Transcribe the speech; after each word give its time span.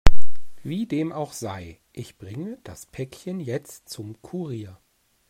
Wie 0.63 0.87
dem 0.87 1.11
auch 1.11 1.31
sei, 1.31 1.79
ich 1.93 2.17
bringe 2.17 2.57
das 2.63 2.87
Päckchen 2.87 3.39
jetzt 3.39 3.87
zum 3.87 4.19
Kurier. 4.23 4.79